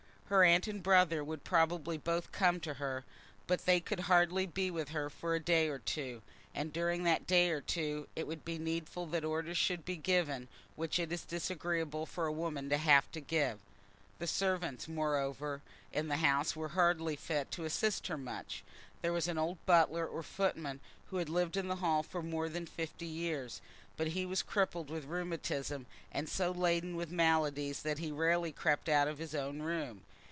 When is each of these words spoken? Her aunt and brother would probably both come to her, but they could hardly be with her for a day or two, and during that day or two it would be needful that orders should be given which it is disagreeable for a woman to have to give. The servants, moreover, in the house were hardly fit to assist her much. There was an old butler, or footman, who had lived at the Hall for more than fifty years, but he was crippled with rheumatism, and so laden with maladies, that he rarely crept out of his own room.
Her 0.31 0.45
aunt 0.45 0.65
and 0.69 0.81
brother 0.81 1.25
would 1.25 1.43
probably 1.43 1.97
both 1.97 2.31
come 2.31 2.61
to 2.61 2.75
her, 2.75 3.03
but 3.47 3.65
they 3.65 3.81
could 3.81 3.99
hardly 4.07 4.45
be 4.45 4.71
with 4.71 4.87
her 4.87 5.09
for 5.09 5.35
a 5.35 5.41
day 5.41 5.67
or 5.67 5.79
two, 5.79 6.21
and 6.55 6.71
during 6.71 7.03
that 7.03 7.27
day 7.27 7.49
or 7.49 7.59
two 7.59 8.07
it 8.15 8.25
would 8.27 8.45
be 8.45 8.57
needful 8.57 9.05
that 9.07 9.25
orders 9.25 9.57
should 9.57 9.83
be 9.83 9.97
given 9.97 10.47
which 10.77 10.99
it 10.99 11.11
is 11.11 11.25
disagreeable 11.25 12.05
for 12.05 12.27
a 12.27 12.31
woman 12.31 12.69
to 12.69 12.77
have 12.77 13.11
to 13.11 13.19
give. 13.19 13.59
The 14.19 14.25
servants, 14.25 14.87
moreover, 14.87 15.61
in 15.91 16.07
the 16.07 16.15
house 16.15 16.55
were 16.55 16.69
hardly 16.69 17.17
fit 17.17 17.51
to 17.51 17.65
assist 17.65 18.07
her 18.07 18.17
much. 18.17 18.63
There 19.01 19.11
was 19.11 19.27
an 19.27 19.37
old 19.37 19.57
butler, 19.65 20.07
or 20.07 20.23
footman, 20.23 20.79
who 21.09 21.17
had 21.17 21.27
lived 21.27 21.57
at 21.57 21.67
the 21.67 21.75
Hall 21.75 22.03
for 22.03 22.23
more 22.23 22.47
than 22.47 22.65
fifty 22.67 23.05
years, 23.05 23.59
but 23.97 24.07
he 24.07 24.25
was 24.25 24.43
crippled 24.43 24.89
with 24.89 25.03
rheumatism, 25.07 25.87
and 26.09 26.29
so 26.29 26.51
laden 26.51 26.95
with 26.95 27.11
maladies, 27.11 27.81
that 27.81 27.97
he 27.99 28.13
rarely 28.13 28.53
crept 28.53 28.87
out 28.87 29.09
of 29.09 29.17
his 29.17 29.35
own 29.35 29.61
room. 29.61 30.03